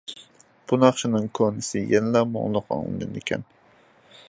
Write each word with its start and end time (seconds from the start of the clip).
بۇ 0.71 0.79
ناخشىنىڭ 0.83 1.27
كونىسى 1.41 1.83
يەنىلا 1.91 2.25
مۇڭلۇق 2.37 2.75
ئاڭلىنىدىكەن! 2.77 3.49